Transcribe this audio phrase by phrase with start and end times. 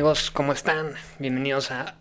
[0.00, 0.30] amigos?
[0.30, 0.94] ¿Cómo están?
[1.18, 1.94] Bienvenidos a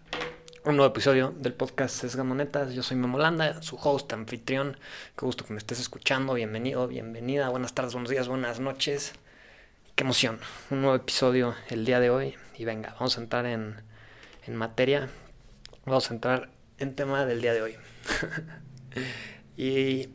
[0.64, 2.74] un nuevo episodio del podcast Es Gamonetas.
[2.74, 4.78] Yo soy Memolanda, su host, anfitrión.
[5.18, 6.34] Qué gusto que me estés escuchando.
[6.34, 7.50] Bienvenido, bienvenida.
[7.50, 9.12] Buenas tardes, buenos días, buenas noches.
[9.96, 10.40] Qué emoción.
[10.70, 12.36] Un nuevo episodio el día de hoy.
[12.58, 13.82] Y venga, vamos a entrar en,
[14.48, 15.10] en materia.
[15.86, 17.76] Vamos a entrar en tema del día de hoy.
[19.58, 20.08] y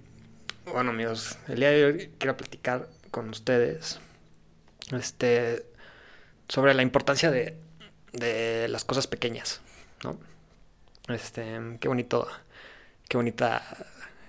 [0.73, 4.01] bueno, amigos, el día de hoy quiero platicar con ustedes
[4.91, 5.67] este,
[6.49, 7.59] sobre la importancia de,
[8.15, 9.61] de las cosas pequeñas,
[10.03, 10.17] ¿no?
[11.13, 12.27] Este, qué bonito,
[13.09, 13.63] qué bonita,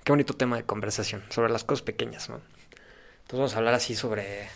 [0.04, 2.36] qué bonito tema de conversación sobre las cosas pequeñas, ¿no?
[2.36, 4.50] Entonces vamos a hablar así sobre,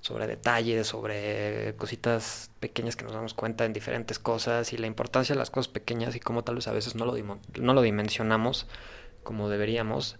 [0.00, 5.34] sobre detalles, sobre cositas pequeñas que nos damos cuenta en diferentes cosas y la importancia
[5.34, 8.66] de las cosas pequeñas y cómo tal vez a veces no lo, no lo dimensionamos
[9.22, 10.16] como deberíamos.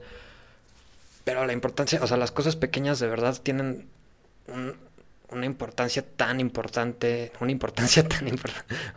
[1.25, 3.89] Pero la importancia, o sea, las cosas pequeñas de verdad tienen
[4.49, 4.77] un,
[5.33, 8.27] una importancia tan importante, una importancia tan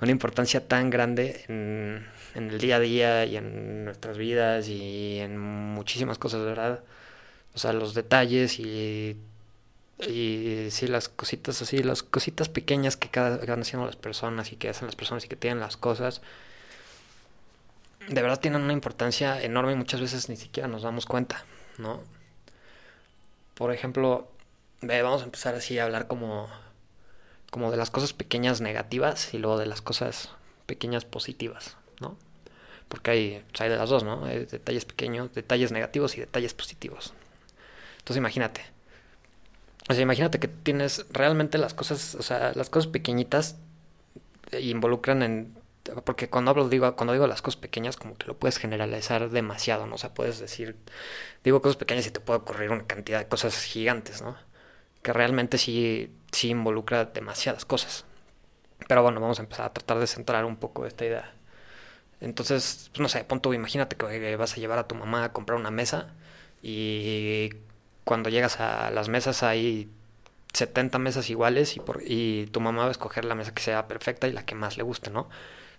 [0.01, 2.05] una importancia tan grande en,
[2.35, 6.83] el día a día y en nuestras vidas y en muchísimas cosas, ¿verdad?
[7.53, 9.17] O sea, los detalles y
[9.99, 14.57] y sí, las cositas así, las cositas pequeñas que, cada, van haciendo las personas y
[14.57, 16.21] que hacen las personas y que tienen las cosas,
[18.07, 21.45] de verdad tienen una importancia enorme y muchas veces ni siquiera nos damos cuenta,
[21.77, 22.01] ¿no?
[23.55, 24.29] Por ejemplo,
[24.81, 26.47] vamos a empezar así a hablar como,
[27.51, 30.29] como de las cosas pequeñas negativas y luego de las cosas
[30.65, 32.17] pequeñas positivas, ¿no?
[32.87, 34.25] Porque hay, pues, hay de las dos, ¿no?
[34.25, 37.13] Hay detalles pequeños, detalles negativos y detalles positivos.
[37.99, 38.61] Entonces imagínate.
[39.89, 43.55] O sea, imagínate que tienes realmente las cosas, o sea, las cosas pequeñitas
[44.59, 45.55] involucran en
[46.03, 49.85] porque cuando hablo digo cuando digo las cosas pequeñas como que lo puedes generalizar demasiado,
[49.85, 49.95] ¿no?
[49.95, 50.75] O sea, puedes decir
[51.43, 54.35] digo cosas pequeñas y te puede ocurrir una cantidad de cosas gigantes, ¿no?
[55.05, 58.05] Que realmente sí, sí involucra demasiadas cosas.
[58.87, 61.31] Pero bueno, vamos a empezar a tratar de centrar un poco esta idea.
[62.21, 65.59] Entonces, pues no sé, punto, imagínate que vas a llevar a tu mamá a comprar
[65.59, 66.15] una mesa
[66.63, 67.51] y
[68.03, 69.91] cuando llegas a las mesas hay
[70.53, 73.87] 70 mesas iguales y, por, y tu mamá va a escoger la mesa que sea
[73.87, 75.29] perfecta y la que más le guste, ¿no?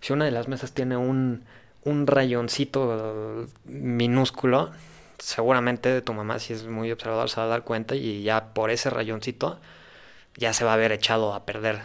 [0.00, 1.44] Si una de las mesas tiene un,
[1.82, 4.70] un rayoncito minúsculo,
[5.19, 8.71] seguramente tu mamá, si es muy observador, se va a dar cuenta y ya por
[8.71, 9.60] ese rayoncito
[10.37, 11.82] ya se va a haber echado a perder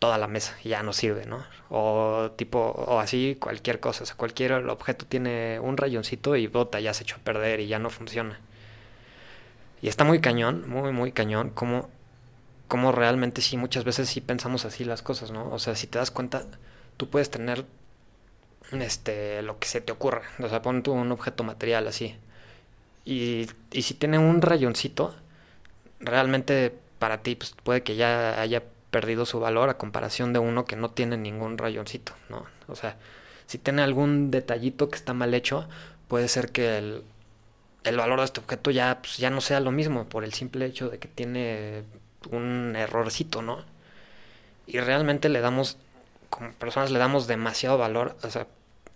[0.00, 1.44] toda la mesa y ya no sirve, ¿no?
[1.68, 6.80] O tipo, o así cualquier cosa, o sea, cualquier objeto tiene un rayoncito y bota,
[6.80, 8.40] ya se echó a perder y ya no funciona.
[9.82, 11.88] Y está muy cañón, muy, muy cañón, como,
[12.68, 15.50] como realmente sí, muchas veces sí pensamos así las cosas, ¿no?
[15.52, 16.44] O sea, si te das cuenta,
[16.96, 17.64] tú puedes tener
[18.72, 22.16] este, lo que se te ocurra, o sea, pon tú un objeto material así,
[23.10, 23.48] y,
[23.82, 25.14] si tiene un rayoncito,
[25.98, 28.62] realmente para ti pues, puede que ya haya
[28.92, 32.46] perdido su valor a comparación de uno que no tiene ningún rayoncito, ¿no?
[32.68, 32.96] O sea,
[33.46, 35.68] si tiene algún detallito que está mal hecho,
[36.06, 37.02] puede ser que el,
[37.82, 40.66] el valor de este objeto ya, pues, ya no sea lo mismo por el simple
[40.66, 41.82] hecho de que tiene
[42.30, 43.64] un errorcito, ¿no?
[44.68, 45.78] Y realmente le damos,
[46.28, 48.46] como personas le damos demasiado valor, o sea,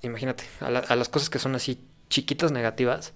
[0.03, 1.81] imagínate, a las cosas que son así
[2.11, 3.13] chiquitas negativas,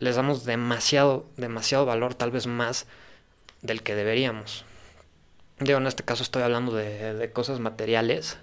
[0.00, 2.86] les damos demasiado, demasiado valor, tal vez más
[3.62, 4.64] del que deberíamos.
[5.60, 8.38] Digo, en este caso estoy hablando de, de cosas materiales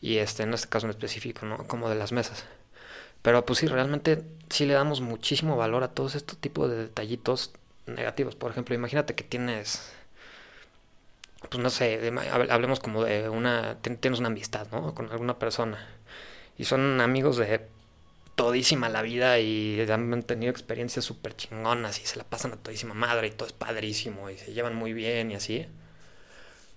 [0.00, 1.66] y este, en este caso en específico, ¿no?
[1.68, 2.44] Como de las mesas.
[3.22, 7.52] Pero pues sí, realmente sí le damos muchísimo valor a todos estos tipos de detallitos
[7.86, 8.34] negativos.
[8.34, 9.92] Por ejemplo, imagínate que tienes,
[11.48, 12.12] pues no sé,
[12.50, 14.94] hablemos como de una, tienes una amistad, ¿no?
[14.94, 15.86] Con alguna persona.
[16.58, 17.68] Y son amigos de
[18.34, 22.94] todísima la vida y han tenido experiencias súper chingonas y se la pasan a todísima
[22.94, 25.66] madre y todo es padrísimo y se llevan muy bien y así.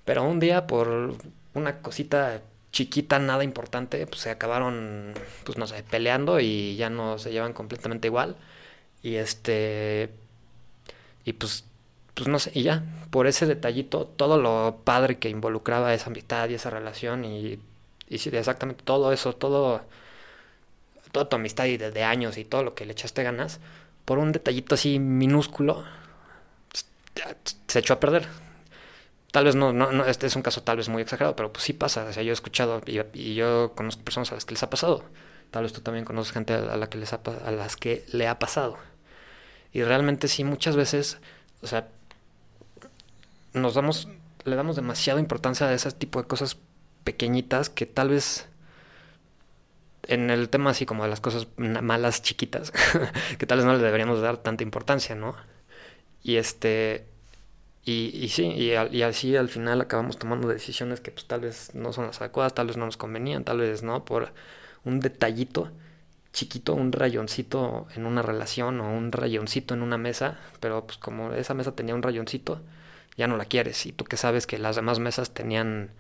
[0.06, 1.16] Pero un día por
[1.54, 5.14] una cosita chiquita, nada importante, pues se acabaron,
[5.46, 8.36] pues no sé, peleando y ya no se llevan completamente igual.
[9.02, 10.12] Y este...
[11.26, 11.66] Y pues,
[12.14, 16.50] pues no sé, y ya, por ese detallito, todo lo padre que involucraba esa amistad
[16.50, 17.60] y esa relación y,
[18.10, 19.82] y sí, exactamente todo eso, todo
[21.16, 23.62] toda tu amistad y desde años y todo lo que le echaste ganas,
[24.04, 25.86] por un detallito así minúsculo,
[27.68, 28.28] se echó a perder.
[29.32, 31.72] Tal vez no, no, este es un caso tal vez muy exagerado, pero pues sí
[31.72, 32.04] pasa.
[32.04, 35.06] O sea, yo he escuchado y, yo conozco personas a las que les ha pasado.
[35.52, 37.22] Tal vez tú también conoces gente a, la que les a
[37.52, 38.76] las que le ha pasado.
[39.72, 41.20] Y realmente sí, muchas veces,
[41.62, 41.88] o sea,
[43.54, 44.10] nos damos,
[44.44, 46.58] le damos demasiada importancia a ese tipo de cosas
[47.06, 48.50] pequeñitas que tal vez
[50.08, 52.72] en el tema así como de las cosas malas chiquitas,
[53.38, 55.36] que tal vez no le deberíamos dar tanta importancia, ¿no?
[56.24, 57.06] Y este
[57.86, 61.94] Y, sí, y, y, así al final acabamos tomando decisiones que pues tal vez no
[61.94, 64.34] son las adecuadas, tal vez no nos convenían, tal vez no, por
[64.86, 65.72] un detallito
[66.34, 71.34] chiquito, un rayoncito en una relación o un rayoncito en una mesa, pero pues como
[71.34, 72.62] esa mesa tenía un rayoncito,
[73.18, 73.86] ya no la quieres.
[73.86, 75.92] Y tú que sabes que las demás mesas tenían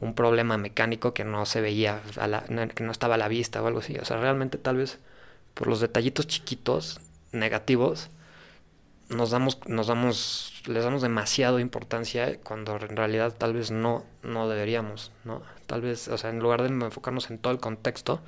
[0.00, 2.42] un problema mecánico que no se veía, a la,
[2.74, 3.96] que no estaba a la vista o algo así.
[3.98, 4.98] O sea, realmente tal vez
[5.54, 7.00] por los detallitos chiquitos,
[7.32, 8.10] negativos,
[9.08, 14.48] nos damos, nos damos, les damos demasiado importancia cuando en realidad tal vez no, no
[14.48, 15.42] deberíamos, ¿no?
[15.66, 18.20] Tal vez, o sea, en lugar de enfocarnos en todo el contexto,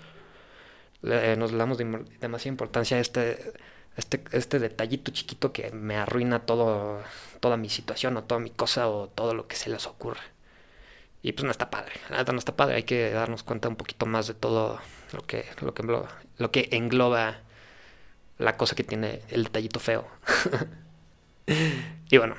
[1.03, 3.53] nos damos demasiada importancia a este,
[3.97, 7.03] este, este detallito chiquito que me arruina todo,
[7.41, 10.21] toda mi situación o toda mi cosa o todo lo que se les ocurre.
[11.23, 14.27] Y pues no está padre, no está padre, hay que darnos cuenta un poquito más
[14.27, 14.81] de todo
[15.13, 16.09] lo que, lo que, engloba,
[16.39, 17.41] lo que engloba
[18.39, 20.09] la cosa que tiene el detallito feo.
[22.11, 22.37] y bueno,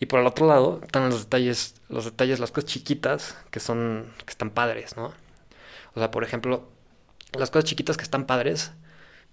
[0.00, 4.12] y por el otro lado están los detalles, los detalles, las cosas chiquitas que son,
[4.24, 5.12] que están padres, ¿no?
[5.94, 6.68] O sea, por ejemplo,
[7.32, 8.72] las cosas chiquitas que están padres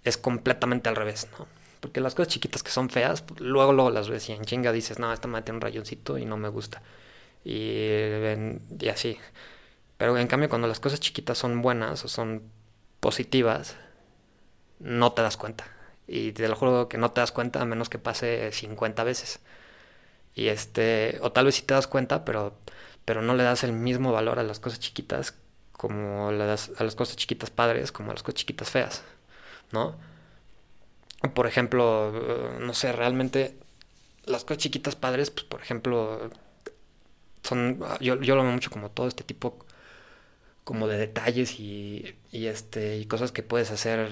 [0.04, 1.48] es completamente al revés, ¿no?
[1.80, 4.72] Porque las cosas chiquitas que son feas, pues, luego, luego las ves y en chinga
[4.72, 6.84] dices, no, esta me tiene un rayoncito y no me gusta
[7.44, 8.02] y,
[8.80, 9.18] y así.
[9.98, 12.44] Pero en cambio cuando las cosas chiquitas son buenas o son
[13.00, 13.78] positivas,
[14.80, 15.66] no te das cuenta.
[16.08, 19.40] Y te lo juro que no te das cuenta a menos que pase 50 veces.
[20.36, 22.58] Y este, o tal vez sí te das cuenta, pero,
[23.06, 25.36] pero no le das el mismo valor a las cosas chiquitas
[25.74, 29.04] como le das a las cosas chiquitas padres como a las cosas chiquitas feas,
[29.72, 29.98] ¿no?
[31.34, 32.12] Por ejemplo,
[32.60, 33.58] no sé, realmente
[34.26, 36.30] las cosas chiquitas padres, pues por ejemplo,
[37.44, 39.66] son, yo, yo lo veo mucho como todo este tipo
[40.64, 44.10] como de detalles y, y, este, y cosas que puedes hacer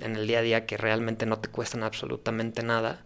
[0.00, 3.04] en el día a día que realmente no te cuestan absolutamente nada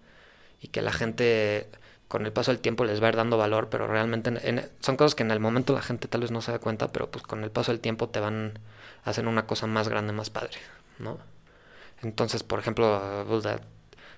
[0.60, 1.68] y que la gente
[2.08, 4.30] con el paso del tiempo les va a ir dando valor, pero realmente
[4.80, 7.10] son cosas que en el momento la gente tal vez no se da cuenta, pero
[7.10, 8.58] pues con el paso del tiempo te van
[9.04, 10.58] a hacer una cosa más grande, más padre,
[10.98, 11.18] ¿no?
[12.02, 13.00] Entonces, por ejemplo,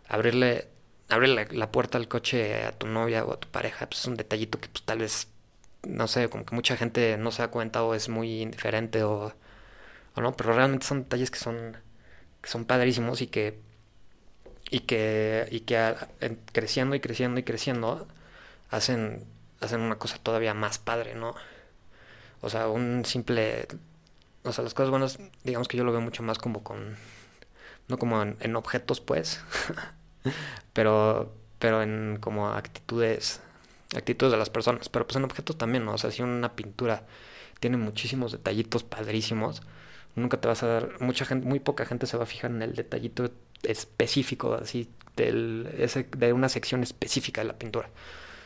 [0.09, 0.69] abrirle
[1.09, 4.17] abre la, puerta al coche a tu novia o a tu pareja, pues es un
[4.17, 5.29] detallito que pues tal vez,
[5.87, 9.35] no sé, como que mucha gente no se da cuenta o es muy indiferente o,
[10.15, 11.77] o no, pero realmente son detalles que son,
[12.43, 13.61] que son padrísimos y que,
[14.71, 15.95] y que, y que
[16.53, 18.09] creciendo y creciendo y creciendo
[18.71, 19.25] hacen,
[19.61, 21.35] hacen una cosa todavía más padre, ¿no?
[22.43, 23.67] O sea, un simple,
[24.45, 26.97] o sea, las cosas buenas, digamos que yo lo veo mucho más como con,
[27.89, 29.41] no como en objetos, pues.
[30.73, 33.41] pero, pero en como actitudes,
[33.97, 35.95] actitudes de las personas, pero pues en objetos también, ¿no?
[35.95, 37.05] O sea, si una pintura
[37.61, 39.63] tiene muchísimos detallitos padrísimos,
[40.17, 42.63] nunca te vas a dar, mucha gente, muy poca gente se va a fijar en
[42.63, 43.31] el detallito
[43.63, 47.89] específico, así, del, ese, de una sección específica de la pintura.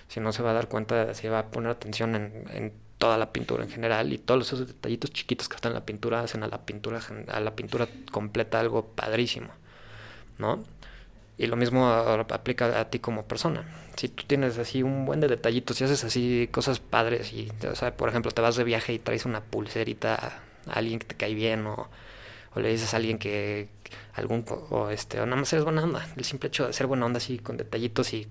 [0.09, 3.17] Si no se va a dar cuenta, se va a poner atención en, en toda
[3.17, 6.43] la pintura en general y todos esos detallitos chiquitos que están en la pintura hacen
[6.43, 9.51] a la pintura a la pintura completa algo padrísimo,
[10.39, 10.65] ¿no?
[11.39, 13.65] Y lo mismo aplica a ti como persona.
[13.97, 17.93] Si tú tienes así un buen de detallitos, si haces así cosas padres y, o
[17.97, 21.35] por ejemplo, te vas de viaje y traes una pulserita a alguien que te cae
[21.35, 21.89] bien o,
[22.57, 23.69] le dices a alguien que
[24.15, 27.07] algún o este o nada más eres buena onda, el simple hecho de ser buena
[27.07, 28.27] onda así con detallitos y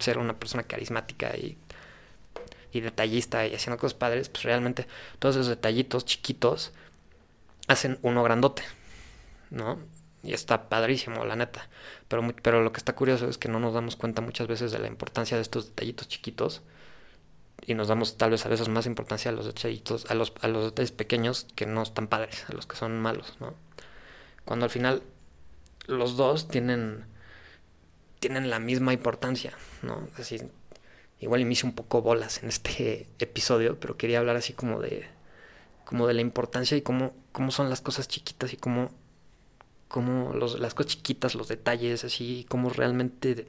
[0.00, 1.56] ser una persona carismática y,
[2.72, 4.88] y detallista y haciendo cosas padres, pues realmente
[5.20, 6.72] todos esos detallitos chiquitos
[7.68, 8.62] hacen uno grandote,
[9.50, 9.78] ¿no?
[10.22, 11.68] Y está padrísimo, la neta.
[12.08, 14.78] Pero, pero lo que está curioso es que no nos damos cuenta muchas veces de
[14.78, 16.62] la importancia de estos detallitos chiquitos.
[17.66, 20.48] Y nos damos tal vez a veces más importancia a los detallitos, a los, a
[20.48, 23.54] los detalles pequeños que no están padres, a los que son malos, ¿no?
[24.44, 25.02] Cuando al final
[25.86, 27.04] los dos tienen,
[28.20, 30.08] tienen la misma importancia, ¿no?
[30.16, 30.48] Decir,
[31.20, 35.06] igual me hice un poco bolas en este episodio, pero quería hablar así como de,
[35.84, 38.90] como de la importancia y cómo, cómo son las cosas chiquitas y cómo
[39.88, 43.46] como los, las cosas chiquitas, los detalles, así, como realmente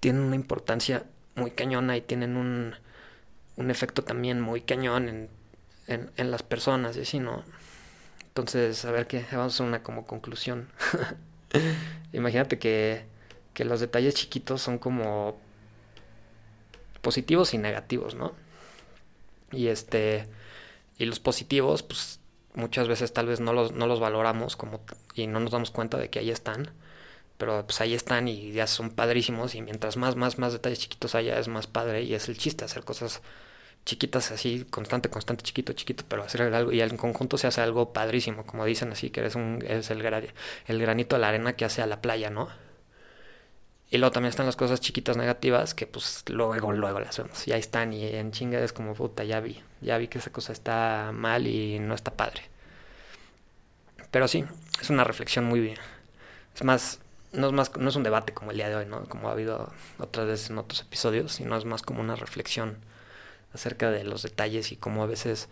[0.00, 2.74] tienen una importancia muy cañona y tienen un,
[3.56, 5.30] un efecto también muy cañón en,
[6.16, 7.44] en, las personas, y así, ¿no?
[8.28, 10.68] Entonces, a ver qué, vamos a una como conclusión.
[12.12, 13.04] Imagínate que,
[13.54, 15.38] que los detalles chiquitos son como
[17.02, 18.34] positivos y negativos, ¿no?
[19.52, 20.26] Y este,
[20.98, 22.20] y los positivos, pues
[22.56, 24.80] muchas veces tal vez no los, no los valoramos como,
[25.14, 26.72] y no nos damos cuenta de que ahí están,
[27.38, 31.14] pero pues ahí están y ya son padrísimos y mientras más, más, más detalles chiquitos
[31.14, 33.22] haya es más padre y es el chiste hacer cosas
[33.86, 37.92] chiquitas así, constante, constante, chiquito, chiquito, pero hacer algo y en conjunto se hace algo
[37.92, 40.02] padrísimo, como dicen así, que eres un, es el,
[40.66, 42.48] el granito de la arena que hace a la playa, ¿no?
[43.90, 47.46] Y luego también están las cosas chiquitas negativas que pues luego, luego las vemos.
[47.46, 49.62] Y ahí están y en chinga es como puta, ya vi.
[49.80, 52.42] Ya vi que esa cosa está mal y no está padre.
[54.10, 54.44] Pero sí,
[54.80, 55.78] es una reflexión muy bien.
[56.54, 57.00] Es más,
[57.32, 59.04] no es más, no es un debate como el día de hoy, ¿no?
[59.04, 62.78] Como ha habido otras veces en otros episodios, sino es más como una reflexión
[63.52, 65.48] acerca de los detalles y cómo a veces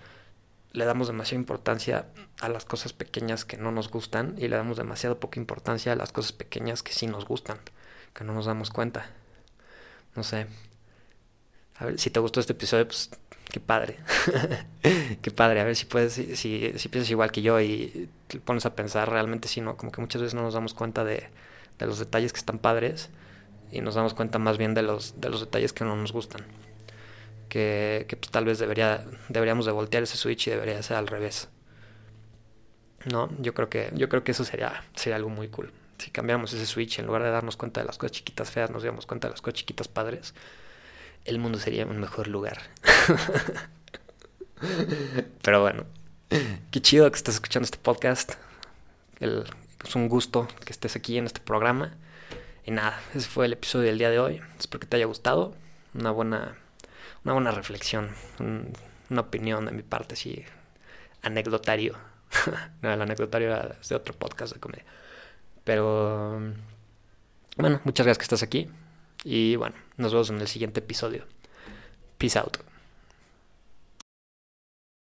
[0.72, 2.06] le damos demasiada importancia
[2.40, 5.96] a las cosas pequeñas que no nos gustan y le damos demasiado poca importancia a
[5.96, 7.58] las cosas pequeñas que sí nos gustan,
[8.14, 9.10] que no nos damos cuenta.
[10.14, 10.46] No sé.
[11.76, 13.10] A ver, si te gustó este episodio, pues
[13.50, 13.96] qué padre.
[15.22, 15.60] qué padre.
[15.60, 19.10] A ver si puedes, si, si, piensas igual que yo y te pones a pensar
[19.10, 21.28] realmente si no, como que muchas veces no nos damos cuenta de,
[21.78, 23.10] de los detalles que están padres
[23.72, 26.44] y nos damos cuenta más bien de los, de los detalles que no nos gustan
[27.54, 31.48] que, pues, tal vez debería, deberíamos de voltear ese switch y debería ser al revés.
[33.04, 35.70] No, yo creo que, yo creo que eso sería, sería algo muy cool.
[35.98, 38.82] Si cambiamos ese switch, en lugar de darnos cuenta de las cosas chiquitas feas, nos
[38.82, 40.34] diéramos cuenta de las cosas chiquitas padres,
[41.24, 42.60] el mundo sería un mejor lugar.
[45.42, 45.84] Pero bueno,
[46.70, 48.34] qué chido que estés escuchando este podcast.
[49.20, 51.94] es un gusto que estés aquí en este programa.
[52.66, 54.40] Y nada, ese fue el episodio del día de hoy.
[54.58, 55.54] Espero que te haya gustado.
[55.94, 56.56] Una buena
[57.24, 58.10] una buena reflexión,
[59.08, 60.44] una opinión de mi parte, así,
[61.22, 61.96] anecdotario.
[62.82, 64.84] no, el anecdotario era de otro podcast de comedia.
[65.64, 66.38] Pero,
[67.56, 68.68] bueno, muchas gracias que estás aquí.
[69.24, 71.24] Y bueno, nos vemos en el siguiente episodio.
[72.18, 72.58] Peace out.